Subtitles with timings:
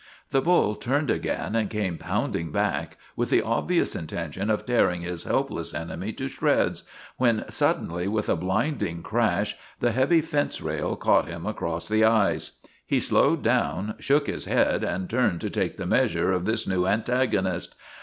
[0.31, 5.25] The bull turned again and came pounding back with the obvious intention of tearing his
[5.25, 6.81] helpless enemy to shreds,
[7.17, 12.53] when suddenly, with a blinding crash, the heavy fence rail caught him across the eyes.
[12.83, 16.87] He slowed down, shook his head, and turned to take the measure of this new
[16.87, 17.75] antagonist.